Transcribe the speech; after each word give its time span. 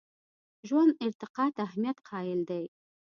ژوند 0.67 0.91
ارتقا 1.05 1.45
ته 1.55 1.59
اهمیت 1.67 1.97
قایل 2.09 2.39
دی. 2.49 2.63